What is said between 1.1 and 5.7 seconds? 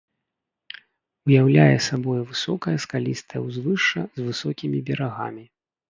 Уяўляе сабою высокае скалістае ўзвышша з высокімі берагамі.